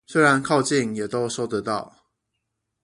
[0.07, 2.07] 雖然靠近也都收得到